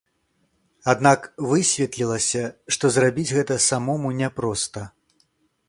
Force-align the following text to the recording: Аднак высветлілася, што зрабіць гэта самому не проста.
Аднак 0.93 1.27
высветлілася, 1.51 2.43
што 2.77 2.85
зрабіць 2.97 3.29
гэта 3.37 3.61
самому 3.69 4.15
не 4.25 4.29
проста. 4.41 4.89